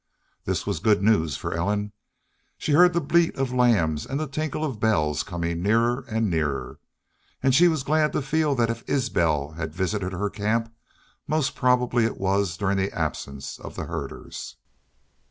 [0.45, 1.91] This was good news for Ellen.
[2.57, 6.79] She heard the bleat of lambs and tinkle of bells coming nearer and nearer.
[7.43, 10.73] And she was glad to feel that if Isbel had visited her camp,
[11.27, 14.55] most probably it was during the absence of the herders.